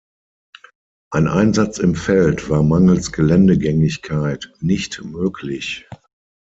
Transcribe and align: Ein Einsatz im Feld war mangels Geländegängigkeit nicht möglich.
Ein 1.11 1.27
Einsatz 1.27 1.77
im 1.77 1.93
Feld 1.93 2.49
war 2.49 2.63
mangels 2.63 3.11
Geländegängigkeit 3.11 4.51
nicht 4.59 5.03
möglich. 5.03 5.87